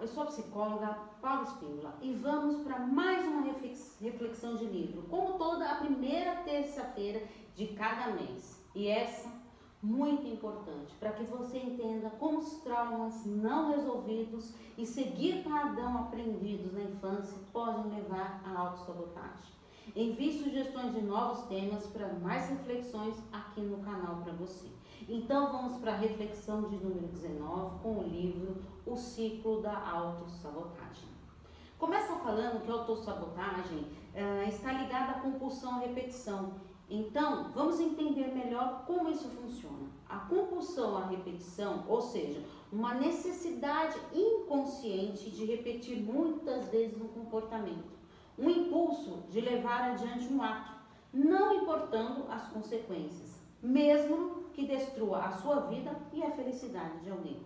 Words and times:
eu 0.00 0.08
sou 0.08 0.24
a 0.24 0.26
psicóloga 0.26 0.98
Paula 1.20 1.44
Espínola 1.44 1.94
e 2.02 2.12
vamos 2.12 2.62
para 2.62 2.78
mais 2.78 3.26
uma 3.26 3.42
reflexão 4.00 4.56
de 4.56 4.64
livro, 4.66 5.02
como 5.08 5.38
toda 5.38 5.70
a 5.70 5.76
primeira 5.76 6.36
terça-feira 6.36 7.22
de 7.54 7.68
cada 7.68 8.12
mês. 8.12 8.62
E 8.74 8.88
essa 8.88 9.28
muito 9.82 10.26
importante 10.26 10.94
para 10.98 11.12
que 11.12 11.24
você 11.24 11.58
entenda 11.58 12.10
como 12.10 12.38
os 12.38 12.60
traumas 12.62 13.24
não 13.24 13.70
resolvidos 13.70 14.52
e 14.76 14.84
seguir 14.84 15.42
padrão 15.42 15.98
aprendidos 15.98 16.72
na 16.72 16.82
infância 16.82 17.38
podem 17.52 17.92
levar 17.92 18.42
à 18.44 18.58
autossabotagem. 18.58 19.54
Envie 19.94 20.42
sugestões 20.42 20.92
de 20.92 21.00
novos 21.02 21.46
temas 21.46 21.86
para 21.86 22.12
mais 22.14 22.48
reflexões 22.50 23.16
aqui 23.32 23.60
no 23.60 23.78
canal 23.78 24.16
para 24.16 24.32
você. 24.32 24.75
Então 25.08 25.52
vamos 25.52 25.78
para 25.78 25.92
a 25.92 25.96
reflexão 25.96 26.62
de 26.62 26.76
número 26.76 27.06
19 27.08 27.78
com 27.82 27.98
o 27.98 28.02
livro 28.02 28.56
O 28.84 28.96
Ciclo 28.96 29.62
da 29.62 29.78
Autossabotagem. 29.88 31.08
Começa 31.78 32.16
falando 32.16 32.64
que 32.64 32.70
a 32.70 32.74
autossabotagem 32.74 33.78
uh, 33.78 34.48
está 34.48 34.72
ligada 34.72 35.12
à 35.12 35.20
compulsão 35.20 35.76
à 35.76 35.78
repetição. 35.80 36.54
Então, 36.88 37.50
vamos 37.52 37.78
entender 37.80 38.28
melhor 38.28 38.84
como 38.86 39.10
isso 39.10 39.28
funciona. 39.28 39.86
A 40.08 40.18
compulsão 40.20 40.96
à 40.96 41.06
repetição, 41.06 41.84
ou 41.86 42.00
seja, 42.00 42.42
uma 42.72 42.94
necessidade 42.94 43.98
inconsciente 44.14 45.30
de 45.30 45.44
repetir 45.44 46.02
muitas 46.02 46.68
vezes 46.68 47.00
um 47.00 47.08
comportamento, 47.08 47.92
um 48.38 48.48
impulso 48.48 49.24
de 49.30 49.40
levar 49.40 49.90
adiante 49.90 50.32
um 50.32 50.42
ato, 50.42 50.72
não 51.12 51.54
importando 51.54 52.24
as 52.30 52.48
consequências, 52.48 53.45
mesmo 53.66 54.44
que 54.54 54.66
destrua 54.66 55.24
a 55.24 55.32
sua 55.32 55.60
vida 55.62 55.90
e 56.12 56.22
a 56.22 56.30
felicidade 56.30 57.00
de 57.00 57.10
alguém. 57.10 57.40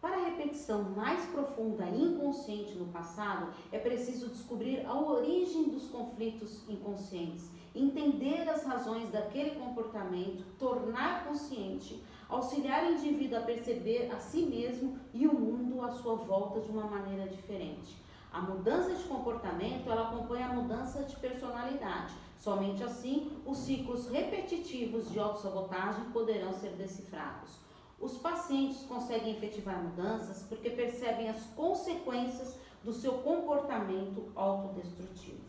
Para 0.00 0.16
a 0.16 0.24
repetição 0.24 0.82
mais 0.82 1.24
profunda 1.26 1.84
e 1.86 2.02
inconsciente 2.02 2.74
no 2.74 2.86
passado, 2.86 3.52
é 3.72 3.78
preciso 3.78 4.28
descobrir 4.28 4.86
a 4.86 4.94
origem 4.94 5.64
dos 5.68 5.88
conflitos 5.88 6.68
inconscientes, 6.68 7.50
entender 7.74 8.48
as 8.48 8.64
razões 8.64 9.10
daquele 9.10 9.58
comportamento, 9.58 10.44
tornar 10.58 11.26
consciente, 11.26 12.02
auxiliar 12.28 12.84
o 12.84 12.92
indivíduo 12.92 13.38
a 13.38 13.42
perceber 13.42 14.10
a 14.12 14.18
si 14.18 14.42
mesmo 14.42 14.98
e 15.12 15.26
o 15.26 15.34
mundo 15.34 15.82
à 15.82 15.90
sua 15.90 16.14
volta 16.14 16.60
de 16.60 16.70
uma 16.70 16.84
maneira 16.84 17.28
diferente. 17.28 17.96
A 18.32 18.40
mudança 18.40 18.94
de 18.94 19.04
comportamento 19.04 19.90
ela 19.90 20.08
acompanha 20.08 20.46
a 20.46 20.52
mudança 20.52 21.02
de 21.04 21.16
personalidade. 21.16 22.14
Somente 22.38 22.82
assim, 22.84 23.32
os 23.44 23.58
ciclos 23.58 24.08
repetitivos 24.08 25.10
de 25.10 25.18
autossabotagem 25.18 26.04
poderão 26.06 26.52
ser 26.52 26.70
decifrados. 26.72 27.58
Os 27.98 28.18
pacientes 28.18 28.82
conseguem 28.82 29.36
efetivar 29.36 29.82
mudanças 29.82 30.42
porque 30.42 30.70
percebem 30.70 31.28
as 31.28 31.44
consequências 31.56 32.58
do 32.84 32.92
seu 32.92 33.14
comportamento 33.14 34.30
autodestrutivo. 34.34 35.40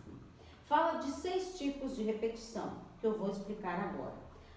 Fala 0.65 0.99
de 0.99 1.11
seis 1.11 1.57
tipos 1.57 1.95
de 1.95 2.03
repetição, 2.03 2.73
que 2.99 3.07
eu 3.07 3.17
vou 3.17 3.29
explicar 3.29 3.79
agora. 3.79 4.15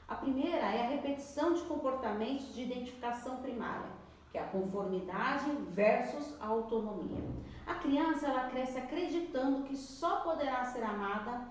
A 0.08 0.14
primeira 0.14 0.56
é 0.56 0.86
a 0.86 0.88
repetição 0.88 1.52
de 1.52 1.62
comportamentos 1.62 2.54
de 2.54 2.62
identificação 2.62 3.36
primária 3.36 4.00
que 4.30 4.38
é 4.38 4.42
a 4.42 4.48
conformidade 4.48 5.50
versus 5.70 6.40
a 6.40 6.46
autonomia. 6.46 7.22
A 7.66 7.74
criança 7.74 8.28
ela 8.28 8.48
cresce 8.48 8.78
acreditando 8.78 9.64
que 9.64 9.76
só 9.76 10.20
poderá 10.20 10.64
ser 10.64 10.84
amada 10.84 11.48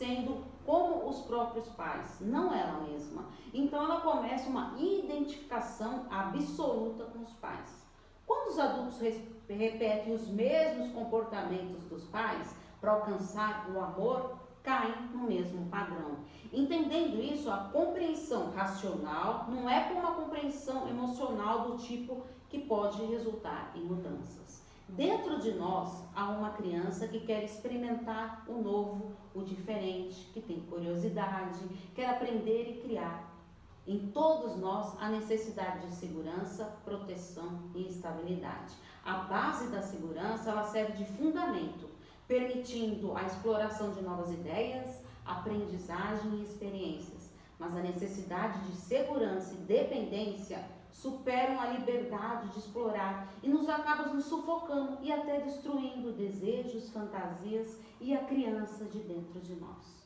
sendo 0.00 0.42
como 0.64 1.06
os 1.10 1.20
próprios 1.26 1.68
pais, 1.68 2.16
não 2.22 2.54
ela 2.54 2.80
mesma. 2.80 3.26
Então 3.52 3.84
ela 3.84 4.00
começa 4.00 4.48
uma 4.48 4.74
identificação 4.78 6.06
absoluta 6.10 7.04
com 7.04 7.18
os 7.20 7.32
pais. 7.34 7.86
Quando 8.26 8.48
os 8.48 8.58
adultos 8.58 8.98
repetem 9.46 10.14
os 10.14 10.26
mesmos 10.28 10.90
comportamentos 10.92 11.84
dos 11.84 12.04
pais 12.04 12.56
para 12.80 12.92
alcançar 12.92 13.68
o 13.70 13.78
amor, 13.78 14.38
caem 14.62 14.94
no 15.12 15.24
mesmo 15.24 15.66
padrão. 15.66 16.16
Entendendo 16.50 17.20
isso, 17.20 17.50
a 17.50 17.68
compreensão 17.70 18.52
racional 18.52 19.48
não 19.50 19.68
é 19.68 19.92
como 19.92 20.06
a 20.06 20.12
compreensão 20.12 20.88
emocional 20.88 21.68
do 21.68 21.76
tipo 21.76 22.24
que 22.48 22.58
pode 22.58 23.04
resultar 23.04 23.72
em 23.74 23.84
mudanças. 23.84 24.59
Dentro 24.96 25.40
de 25.40 25.52
nós 25.52 26.04
há 26.14 26.30
uma 26.30 26.50
criança 26.50 27.06
que 27.06 27.20
quer 27.20 27.44
experimentar 27.44 28.44
o 28.48 28.60
novo, 28.60 29.12
o 29.34 29.42
diferente, 29.42 30.28
que 30.32 30.40
tem 30.40 30.60
curiosidade, 30.60 31.60
quer 31.94 32.10
aprender 32.10 32.70
e 32.70 32.80
criar. 32.82 33.30
Em 33.86 34.08
todos 34.08 34.56
nós 34.56 34.94
há 35.00 35.08
necessidade 35.08 35.86
de 35.86 35.94
segurança, 35.94 36.64
proteção 36.84 37.70
e 37.74 37.88
estabilidade. 37.88 38.74
A 39.04 39.14
base 39.18 39.68
da 39.68 39.82
segurança 39.82 40.50
ela 40.50 40.64
serve 40.64 40.92
de 40.92 41.04
fundamento 41.12 41.88
permitindo 42.30 43.16
a 43.16 43.24
exploração 43.24 43.90
de 43.90 44.00
novas 44.02 44.30
ideias, 44.30 45.02
aprendizagem 45.26 46.36
e 46.36 46.44
experiências. 46.44 47.19
Mas 47.60 47.76
a 47.76 47.80
necessidade 47.80 48.58
de 48.66 48.74
segurança 48.74 49.52
e 49.52 49.58
dependência 49.58 50.64
superam 50.90 51.60
a 51.60 51.66
liberdade 51.66 52.48
de 52.48 52.58
explorar 52.58 53.28
e 53.42 53.48
nos 53.48 53.68
acabam 53.68 54.14
nos 54.14 54.24
sufocando 54.24 54.98
e 55.02 55.12
até 55.12 55.40
destruindo 55.40 56.12
desejos, 56.12 56.90
fantasias 56.90 57.78
e 58.00 58.16
a 58.16 58.24
criança 58.24 58.86
de 58.86 58.98
dentro 59.00 59.38
de 59.40 59.54
nós. 59.56 60.00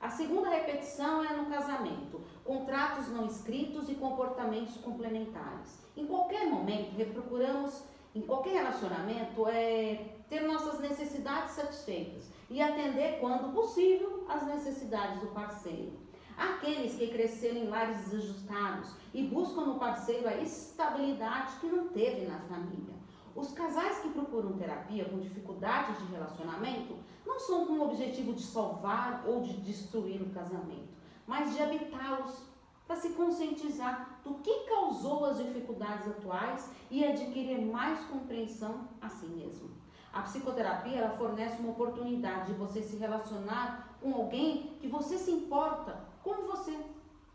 A 0.00 0.10
segunda 0.10 0.50
repetição 0.50 1.24
é 1.24 1.36
no 1.36 1.46
casamento, 1.46 2.20
contratos 2.44 3.08
não 3.08 3.26
escritos 3.26 3.88
e 3.88 3.94
comportamentos 3.94 4.76
complementares. 4.76 5.78
Em 5.96 6.06
qualquer 6.06 6.46
momento, 6.48 6.94
procuramos 7.12 7.82
em 8.14 8.22
qualquer 8.22 8.54
relacionamento 8.54 9.46
é 9.48 10.14
ter 10.28 10.40
nossas 10.42 10.80
necessidades 10.80 11.52
satisfeitas 11.52 12.30
e 12.50 12.60
atender, 12.60 13.18
quando 13.20 13.52
possível, 13.52 14.24
as 14.28 14.46
necessidades 14.46 15.20
do 15.20 15.28
parceiro. 15.28 15.97
Aqueles 16.38 16.94
que 16.94 17.08
cresceram 17.08 17.56
em 17.56 17.68
lares 17.68 18.04
desajustados 18.04 18.94
e 19.12 19.24
buscam 19.24 19.62
no 19.62 19.78
parceiro 19.78 20.28
a 20.28 20.36
estabilidade 20.36 21.56
que 21.60 21.66
não 21.66 21.88
teve 21.88 22.26
na 22.26 22.38
família. 22.38 22.94
Os 23.34 23.52
casais 23.52 23.98
que 23.98 24.10
procuram 24.10 24.52
terapia 24.52 25.04
com 25.06 25.18
dificuldades 25.18 25.98
de 25.98 26.12
relacionamento 26.12 26.96
não 27.26 27.40
são 27.40 27.66
com 27.66 27.74
o 27.74 27.84
objetivo 27.84 28.32
de 28.32 28.42
salvar 28.42 29.24
ou 29.26 29.42
de 29.42 29.54
destruir 29.58 30.22
o 30.22 30.30
casamento, 30.30 30.88
mas 31.26 31.52
de 31.52 31.62
habitá-los 31.62 32.42
para 32.86 32.96
se 32.96 33.10
conscientizar 33.10 34.20
do 34.24 34.34
que 34.36 34.60
causou 34.60 35.26
as 35.26 35.38
dificuldades 35.38 36.08
atuais 36.08 36.70
e 36.88 37.04
adquirir 37.04 37.60
mais 37.60 38.00
compreensão 38.06 38.88
a 39.00 39.08
si 39.08 39.26
mesmo. 39.26 39.70
A 40.12 40.22
psicoterapia 40.22 40.98
ela 40.98 41.16
fornece 41.16 41.60
uma 41.60 41.72
oportunidade 41.72 42.52
de 42.52 42.58
você 42.58 42.82
se 42.82 42.96
relacionar 42.96 43.96
com 44.00 44.14
alguém 44.14 44.76
que 44.80 44.88
você 44.88 45.18
se 45.18 45.30
importa, 45.30 46.00
como 46.28 46.48
você, 46.48 46.76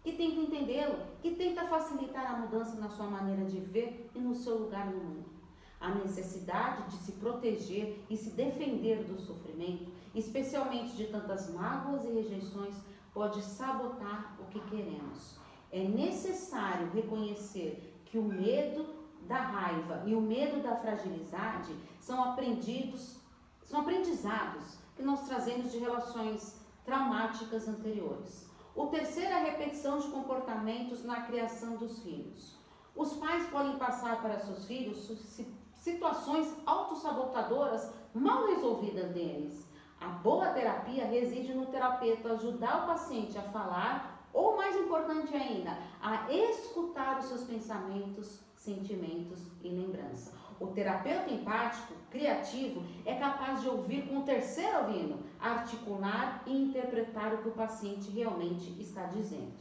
que 0.03 0.13
tenta 0.13 0.39
entendê-lo, 0.39 0.99
que 1.21 1.31
tenta 1.31 1.65
facilitar 1.65 2.33
a 2.33 2.37
mudança 2.37 2.75
na 2.79 2.89
sua 2.89 3.07
maneira 3.07 3.45
de 3.45 3.59
ver 3.59 4.09
e 4.13 4.19
no 4.19 4.35
seu 4.35 4.57
lugar 4.57 4.87
no 4.87 5.03
mundo. 5.03 5.25
A 5.79 5.89
necessidade 5.95 6.89
de 6.89 6.97
se 6.97 7.13
proteger 7.13 8.03
e 8.09 8.15
se 8.15 8.31
defender 8.31 9.03
do 9.03 9.19
sofrimento, 9.19 9.91
especialmente 10.15 10.95
de 10.95 11.07
tantas 11.07 11.49
mágoas 11.53 12.05
e 12.05 12.11
rejeições, 12.11 12.75
pode 13.13 13.41
sabotar 13.41 14.37
o 14.39 14.45
que 14.45 14.59
queremos 14.61 15.43
é 15.73 15.83
necessário 15.83 16.91
reconhecer 16.91 17.99
que 18.05 18.19
o 18.19 18.23
medo 18.23 18.85
da 19.27 19.41
raiva 19.41 20.03
e 20.05 20.13
o 20.13 20.21
medo 20.21 20.61
da 20.61 20.75
fragilidade 20.75 21.75
são 21.99 22.23
aprendidos, 22.23 23.17
são 23.63 23.81
aprendizados 23.81 24.77
que 24.95 25.01
nós 25.01 25.27
trazemos 25.27 25.71
de 25.71 25.79
relações 25.79 26.61
traumáticas 26.85 27.67
anteriores. 27.67 28.47
O 28.75 28.87
terceiro 28.87 29.29
é 29.29 29.33
a 29.35 29.43
repetição 29.43 29.99
de 29.99 30.07
comportamentos 30.07 31.03
na 31.05 31.21
criação 31.21 31.75
dos 31.75 31.99
filhos. 31.99 32.55
Os 32.95 33.13
pais 33.13 33.47
podem 33.47 33.77
passar 33.77 34.21
para 34.21 34.39
seus 34.39 34.65
filhos 34.65 35.11
situações 35.75 36.51
autossabotadoras 36.65 37.91
mal 38.13 38.47
resolvidas 38.47 39.11
deles. 39.11 39.67
A 39.99 40.07
boa 40.07 40.47
terapia 40.49 41.05
reside 41.05 41.53
no 41.53 41.67
terapeuta 41.67 42.33
ajudar 42.33 42.83
o 42.83 42.87
paciente 42.87 43.37
a 43.37 43.43
falar 43.43 44.27
ou 44.33 44.57
mais 44.57 44.75
importante 44.75 45.35
ainda, 45.35 45.77
a 46.01 46.31
escutar 46.31 47.19
os 47.19 47.25
seus 47.25 47.43
pensamentos, 47.43 48.39
sentimentos 48.55 49.39
e 49.61 49.69
lembrança. 49.69 50.42
O 50.59 50.67
terapeuta 50.67 51.31
empático, 51.31 51.93
criativo, 52.09 52.83
é 53.05 53.15
capaz 53.15 53.61
de 53.61 53.69
ouvir 53.69 54.07
com 54.07 54.19
o 54.19 54.23
terceiro 54.23 54.85
ouvido, 54.85 55.19
articular 55.39 56.43
e 56.45 56.55
interpretar 56.55 57.33
o 57.33 57.39
que 57.39 57.49
o 57.49 57.53
paciente 57.53 58.11
realmente 58.11 58.75
está 58.81 59.03
dizendo. 59.05 59.51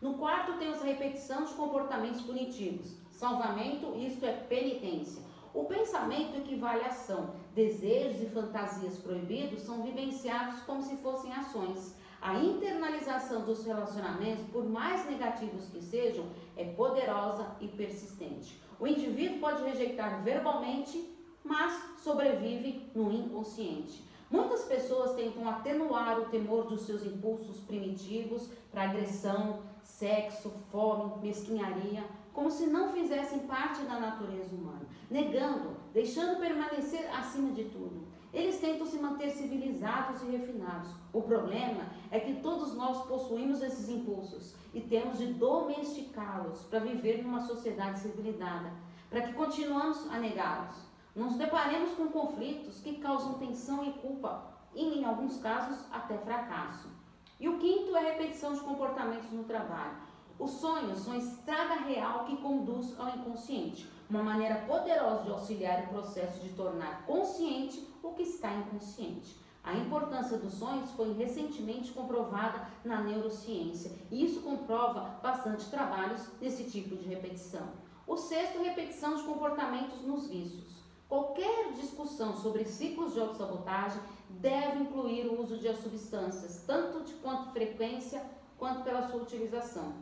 No 0.00 0.14
quarto, 0.14 0.58
temos 0.58 0.82
a 0.82 0.84
repetição 0.84 1.44
de 1.44 1.54
comportamentos 1.54 2.22
punitivos. 2.22 2.96
Salvamento, 3.10 3.94
isto 3.96 4.26
é 4.26 4.32
penitência. 4.32 5.22
O 5.54 5.64
pensamento 5.64 6.36
equivale 6.36 6.82
à 6.82 6.88
ação. 6.88 7.34
Desejos 7.54 8.22
e 8.22 8.26
fantasias 8.26 8.96
proibidos 8.98 9.60
são 9.62 9.82
vivenciados 9.82 10.60
como 10.62 10.82
se 10.82 10.96
fossem 10.96 11.32
ações. 11.32 11.94
A 12.20 12.34
internalização 12.36 13.44
dos 13.44 13.64
relacionamentos, 13.64 14.44
por 14.46 14.64
mais 14.64 15.04
negativos 15.06 15.66
que 15.66 15.82
sejam, 15.82 16.24
é 16.56 16.64
poderosa 16.64 17.56
e 17.60 17.68
persistente. 17.68 18.60
O 18.82 18.86
indivíduo 18.86 19.38
pode 19.38 19.62
rejeitar 19.62 20.24
verbalmente 20.24 21.12
mas 21.44 21.98
sobrevive 21.98 22.90
no 22.94 23.12
inconsciente. 23.12 24.04
Muitas 24.30 24.64
pessoas 24.64 25.14
tentam 25.14 25.48
atenuar 25.48 26.18
o 26.18 26.26
temor 26.26 26.64
dos 26.64 26.82
seus 26.82 27.04
impulsos 27.04 27.58
primitivos 27.60 28.48
para 28.70 28.84
agressão, 28.84 29.60
sexo, 29.82 30.50
fome, 30.70 31.20
mesquinharia, 31.20 32.04
como 32.32 32.50
se 32.50 32.66
não 32.66 32.92
fizessem 32.92 33.40
parte 33.40 33.82
da 33.82 34.00
natureza 34.00 34.54
humana, 34.54 34.86
negando, 35.10 35.76
deixando 35.92 36.40
permanecer 36.40 37.10
acima 37.14 37.52
de 37.52 37.64
tudo. 37.64 38.11
Eles 38.32 38.58
tentam 38.60 38.86
se 38.86 38.98
manter 38.98 39.30
civilizados 39.30 40.22
e 40.22 40.26
refinados. 40.26 40.90
O 41.12 41.20
problema 41.20 41.86
é 42.10 42.18
que 42.18 42.40
todos 42.40 42.74
nós 42.74 43.06
possuímos 43.06 43.60
esses 43.60 43.90
impulsos 43.90 44.54
e 44.72 44.80
temos 44.80 45.18
de 45.18 45.34
domesticá-los 45.34 46.62
para 46.64 46.80
viver 46.80 47.22
numa 47.22 47.42
sociedade 47.42 48.00
civilizada, 48.00 48.72
para 49.10 49.20
que 49.22 49.34
continuamos 49.34 50.08
a 50.10 50.18
negá-los. 50.18 50.76
Nos 51.14 51.36
deparemos 51.36 51.92
com 51.92 52.08
conflitos 52.08 52.80
que 52.80 52.96
causam 52.96 53.34
tensão 53.34 53.84
e 53.84 53.92
culpa, 53.92 54.50
e 54.74 55.00
em 55.00 55.04
alguns 55.04 55.36
casos 55.36 55.84
até 55.92 56.16
fracasso. 56.16 56.88
E 57.38 57.48
o 57.50 57.58
quinto 57.58 57.94
é 57.94 58.00
a 58.00 58.12
repetição 58.12 58.54
de 58.54 58.60
comportamentos 58.60 59.30
no 59.30 59.44
trabalho. 59.44 59.96
Os 60.38 60.50
sonhos 60.52 60.98
são 61.00 61.12
a 61.12 61.18
estrada 61.18 61.74
real 61.74 62.24
que 62.24 62.36
conduz 62.36 62.98
ao 62.98 63.08
inconsciente, 63.08 63.88
uma 64.08 64.22
maneira 64.22 64.56
poderosa 64.66 65.24
de 65.24 65.30
auxiliar 65.30 65.84
o 65.84 65.88
processo 65.88 66.40
de 66.40 66.50
tornar 66.50 67.06
consciente 67.06 67.86
o 68.02 68.10
que 68.10 68.22
está 68.22 68.52
inconsciente. 68.52 69.40
A 69.64 69.74
importância 69.74 70.38
dos 70.38 70.54
sonhos 70.54 70.90
foi 70.92 71.12
recentemente 71.12 71.92
comprovada 71.92 72.66
na 72.84 73.00
neurociência 73.00 73.92
e 74.10 74.24
isso 74.24 74.40
comprova 74.40 75.20
bastante 75.22 75.70
trabalhos 75.70 76.20
nesse 76.40 76.64
tipo 76.64 76.96
de 76.96 77.08
repetição. 77.08 77.68
O 78.06 78.16
sexto, 78.16 78.60
repetição 78.60 79.14
de 79.14 79.22
comportamentos 79.22 80.02
nos 80.02 80.26
vícios. 80.26 80.82
Qualquer 81.08 81.72
discussão 81.74 82.36
sobre 82.36 82.64
ciclos 82.64 83.12
de 83.12 83.20
autossabotagem 83.20 84.00
deve 84.30 84.80
incluir 84.80 85.26
o 85.26 85.40
uso 85.40 85.58
de 85.58 85.72
substâncias, 85.76 86.64
tanto 86.66 87.04
de 87.04 87.12
quanto 87.14 87.52
frequência 87.52 88.20
quanto 88.58 88.82
pela 88.82 89.06
sua 89.08 89.22
utilização, 89.22 89.92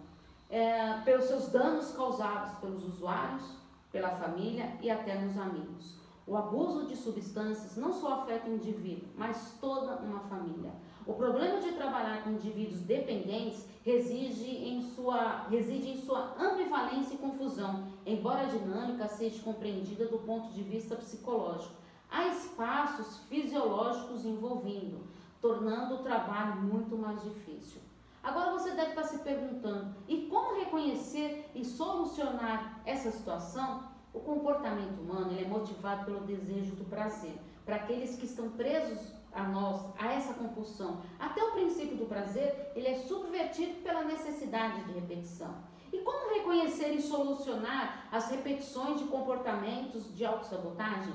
é, 0.50 1.00
pelos 1.04 1.26
seus 1.26 1.48
danos 1.48 1.92
causados 1.92 2.58
pelos 2.58 2.82
usuários, 2.84 3.44
pela 3.92 4.10
família 4.10 4.76
e 4.82 4.90
até 4.90 5.14
nos 5.14 5.38
amigos. 5.38 5.98
O 6.26 6.36
abuso 6.36 6.86
de 6.86 6.96
substâncias 6.96 7.76
não 7.76 7.92
só 7.92 8.22
afeta 8.22 8.48
o 8.48 8.54
indivíduo, 8.54 9.08
mas 9.16 9.56
toda 9.60 9.96
uma 9.96 10.20
família. 10.20 10.72
O 11.06 11.14
problema 11.14 11.60
de 11.60 11.72
trabalhar 11.72 12.22
com 12.22 12.30
indivíduos 12.30 12.80
dependentes 12.82 13.66
reside 13.84 14.48
em 14.48 14.82
sua, 14.94 15.46
reside 15.48 15.88
em 15.88 15.96
sua 15.96 16.34
ambivalência 16.38 17.14
e 17.14 17.18
confusão, 17.18 17.88
embora 18.06 18.42
a 18.42 18.46
dinâmica 18.46 19.08
seja 19.08 19.42
compreendida 19.42 20.06
do 20.06 20.18
ponto 20.18 20.52
de 20.52 20.62
vista 20.62 20.94
psicológico. 20.94 21.74
Há 22.08 22.28
espaços 22.28 23.18
fisiológicos 23.28 24.24
envolvendo, 24.24 25.00
tornando 25.40 25.96
o 25.96 26.02
trabalho 26.02 26.60
muito 26.62 26.96
mais 26.96 27.22
difícil. 27.22 27.80
Agora 28.22 28.52
você 28.52 28.72
deve 28.72 28.90
estar 28.90 29.04
se 29.04 29.18
perguntando: 29.18 29.94
e 30.06 30.26
como 30.26 30.58
reconhecer 30.58 31.50
e 31.54 31.64
solucionar 31.64 32.80
essa 32.84 33.10
situação? 33.10 33.88
O 34.12 34.20
comportamento 34.20 35.00
humano 35.00 35.38
é 35.38 35.44
motivado 35.44 36.04
pelo 36.04 36.20
desejo 36.20 36.74
do 36.74 36.84
prazer. 36.84 37.38
Para 37.64 37.76
aqueles 37.76 38.16
que 38.16 38.26
estão 38.26 38.50
presos 38.50 39.14
a 39.32 39.44
nós, 39.44 39.92
a 39.96 40.12
essa 40.12 40.34
compulsão, 40.34 41.02
até 41.18 41.42
o 41.42 41.52
princípio 41.52 41.96
do 41.96 42.06
prazer, 42.06 42.72
ele 42.74 42.88
é 42.88 42.96
subvertido 42.96 43.80
pela 43.82 44.02
necessidade 44.02 44.82
de 44.84 44.92
repetição. 44.92 45.54
E 45.92 45.98
como 45.98 46.34
reconhecer 46.34 46.90
e 46.90 47.00
solucionar 47.00 48.08
as 48.10 48.28
repetições 48.30 48.98
de 48.98 49.04
comportamentos 49.04 50.14
de 50.16 50.24
autossabotagem? 50.24 51.14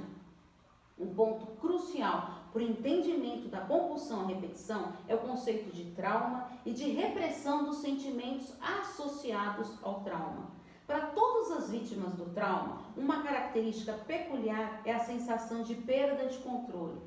Um 0.98 1.14
ponto 1.14 1.46
crucial 1.58 2.35
o 2.56 2.60
entendimento 2.62 3.50
da 3.50 3.60
compulsão 3.60 4.22
à 4.22 4.28
repetição 4.28 4.94
é 5.10 5.14
o 5.14 5.20
conceito 5.20 5.76
de 5.76 5.92
trauma 5.92 6.48
e 6.66 6.72
de 6.72 6.90
repressão 6.90 7.66
dos 7.66 7.80
sentimentos 7.80 8.54
associados 8.62 9.78
ao 9.84 10.00
trauma. 10.06 10.52
Para 10.88 11.08
todas 11.08 11.52
as 11.52 11.70
vítimas 11.70 12.14
do 12.14 12.34
trauma, 12.34 12.82
uma 12.96 13.22
característica 13.24 13.92
peculiar 13.92 14.82
é 14.86 14.94
a 14.94 15.04
sensação 15.04 15.64
de 15.64 15.76
perda 15.76 16.28
de 16.28 16.38
controle. 16.38 17.02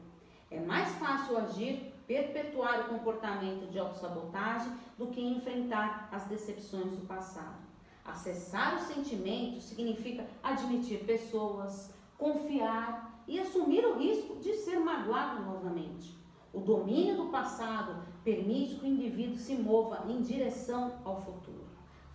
É 0.50 0.60
mais 0.60 0.90
fácil 0.96 1.38
agir, 1.38 1.94
perpetuar 2.06 2.80
o 2.80 2.88
comportamento 2.90 3.70
de 3.70 3.78
autossabotagem 3.78 4.70
do 4.98 5.06
que 5.06 5.20
enfrentar 5.20 6.10
as 6.12 6.24
decepções 6.24 6.90
do 6.90 7.06
passado. 7.06 7.56
Acessar 8.04 8.76
os 8.76 8.82
sentimentos 8.82 9.64
significa 9.64 10.26
admitir 10.42 11.04
pessoas, 11.04 11.94
confiar 12.18 13.07
e 13.28 13.38
assumir 13.38 13.84
o 13.84 13.98
risco 13.98 14.36
de 14.36 14.54
ser 14.54 14.80
magoado 14.80 15.44
novamente. 15.44 16.19
O 16.52 16.60
domínio 16.60 17.16
do 17.16 17.26
passado 17.26 18.02
permite 18.25 18.76
que 18.76 18.84
o 18.84 18.88
indivíduo 18.88 19.36
se 19.36 19.54
mova 19.54 20.10
em 20.10 20.22
direção 20.22 20.94
ao 21.04 21.20
futuro. 21.20 21.69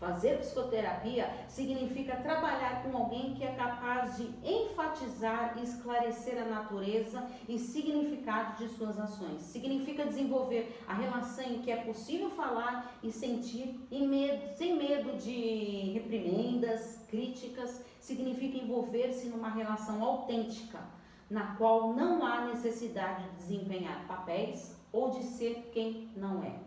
Fazer 0.03 0.39
psicoterapia 0.39 1.31
significa 1.47 2.17
trabalhar 2.17 2.83
com 2.83 2.97
alguém 2.97 3.35
que 3.35 3.43
é 3.45 3.53
capaz 3.53 4.17
de 4.17 4.29
enfatizar 4.43 5.57
e 5.57 5.63
esclarecer 5.63 6.41
a 6.41 6.45
natureza 6.45 7.25
e 7.47 7.57
significado 7.57 8.57
de 8.57 8.67
suas 8.73 8.99
ações. 8.99 9.41
Significa 9.43 10.05
desenvolver 10.05 10.77
a 10.85 10.93
relação 10.93 11.45
em 11.45 11.61
que 11.61 11.71
é 11.71 11.77
possível 11.77 12.29
falar 12.31 12.93
e 13.01 13.13
sentir 13.13 13.79
medo, 13.89 14.57
sem 14.57 14.75
medo 14.75 15.17
de 15.17 15.91
reprimendas, 15.93 17.05
críticas. 17.09 17.85
Significa 18.01 18.57
envolver-se 18.57 19.29
numa 19.29 19.47
relação 19.47 20.03
autêntica, 20.03 20.81
na 21.29 21.55
qual 21.55 21.93
não 21.93 22.25
há 22.25 22.45
necessidade 22.45 23.23
de 23.23 23.35
desempenhar 23.37 24.07
papéis 24.07 24.75
ou 24.91 25.09
de 25.09 25.23
ser 25.23 25.69
quem 25.73 26.11
não 26.15 26.43
é. 26.43 26.59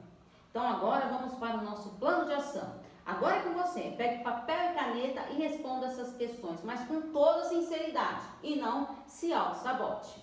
Então 0.51 0.67
agora 0.67 1.07
vamos 1.07 1.35
para 1.35 1.59
o 1.59 1.65
nosso 1.65 1.91
plano 1.99 2.27
de 2.27 2.33
ação. 2.33 2.81
Agora 3.05 3.37
é 3.37 3.43
com 3.43 3.55
você. 3.55 3.95
Pegue 3.97 4.25
papel 4.25 4.73
e 4.73 4.75
caneta 4.75 5.29
e 5.31 5.35
responda 5.35 5.87
essas 5.87 6.17
questões, 6.17 6.65
mas 6.65 6.87
com 6.89 7.13
toda 7.13 7.45
sinceridade 7.45 8.25
e 8.43 8.57
não 8.57 8.89
se 9.07 9.33
auto-sabote. 9.33 10.19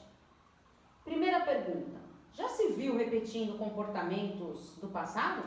Primeira 1.06 1.39
pergunta: 1.41 1.97
já 2.33 2.50
se 2.50 2.74
viu 2.74 2.97
repetindo 2.97 3.57
comportamentos 3.57 4.75
do 4.81 4.88
passado? 4.88 5.44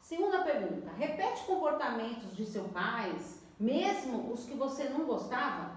Segunda 0.00 0.42
pergunta: 0.42 0.90
repete 0.92 1.44
comportamentos 1.44 2.34
de 2.34 2.46
seus 2.46 2.70
pais, 2.70 3.41
mesmo 3.62 4.32
os 4.32 4.44
que 4.44 4.54
você 4.54 4.88
não 4.88 5.06
gostava? 5.06 5.76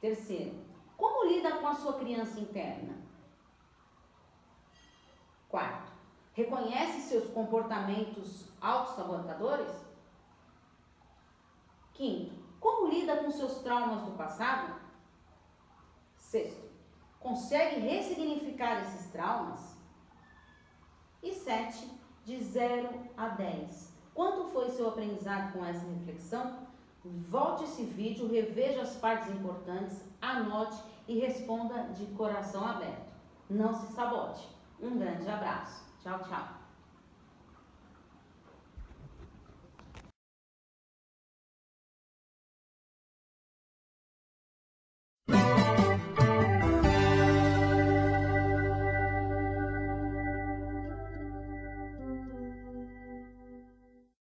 Terceiro: 0.00 0.64
como 0.96 1.24
lida 1.24 1.58
com 1.58 1.66
a 1.66 1.74
sua 1.74 1.94
criança 1.94 2.38
interna? 2.38 2.96
Quarto, 5.48 5.90
reconhece 6.32 7.00
seus 7.00 7.28
comportamentos 7.32 8.46
autossabotadores? 8.60 9.74
Quinto, 11.92 12.32
como 12.60 12.88
lida 12.88 13.16
com 13.16 13.32
seus 13.32 13.58
traumas 13.58 14.04
do 14.04 14.12
passado? 14.12 14.80
Sexto, 16.16 16.70
consegue 17.18 17.80
ressignificar 17.80 18.82
esses 18.82 19.10
traumas? 19.10 19.76
E 21.20 21.34
sete, 21.34 21.90
de 22.24 22.42
0 22.42 23.10
a 23.16 23.28
10. 23.30 23.99
Quanto 24.14 24.50
foi 24.50 24.70
seu 24.70 24.88
aprendizado 24.88 25.52
com 25.52 25.64
essa 25.64 25.86
reflexão? 25.86 26.58
Volte 27.04 27.64
esse 27.64 27.82
vídeo, 27.84 28.30
reveja 28.30 28.82
as 28.82 28.96
partes 28.96 29.30
importantes, 29.30 30.02
anote 30.20 30.78
e 31.08 31.18
responda 31.18 31.84
de 31.94 32.06
coração 32.14 32.66
aberto. 32.66 33.10
Não 33.48 33.72
se 33.72 33.92
sabote. 33.92 34.46
Um 34.80 34.98
grande 34.98 35.28
abraço. 35.28 35.82
Tchau, 36.02 36.20
tchau. 36.24 36.59